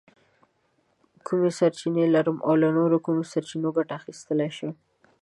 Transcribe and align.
کومې 1.27 1.51
سرچینې 1.57 2.05
لرم 2.15 2.37
او 2.47 2.53
له 2.63 2.69
نورو 2.77 2.97
کومو 3.05 3.23
سرچینو 3.33 3.69
ګټه 3.77 3.93
اخیستلی 3.99 4.49
شم؟ 4.57 4.71